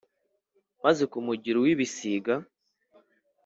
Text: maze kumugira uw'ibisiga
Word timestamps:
maze 0.83 1.03
kumugira 1.11 1.55
uw'ibisiga 1.57 2.33